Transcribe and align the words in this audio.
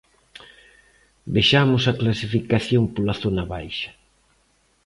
Vexamos 1.35 1.83
a 1.85 1.93
clasificación 2.01 2.83
pola 2.93 3.15
zona 3.23 3.43
baixa. 3.53 3.89